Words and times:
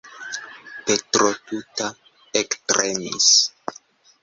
Petro 0.87 1.27
tuta 1.51 1.91
ektremis. 2.43 3.31